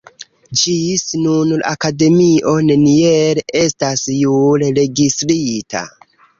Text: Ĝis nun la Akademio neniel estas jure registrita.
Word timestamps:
Ĝis 0.61 1.03
nun 1.25 1.51
la 1.57 1.73
Akademio 1.73 2.55
neniel 2.71 3.43
estas 3.63 4.09
jure 4.17 4.73
registrita. 4.83 5.89